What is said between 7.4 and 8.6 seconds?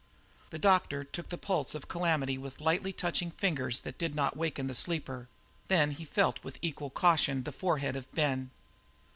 the forehead of Ben.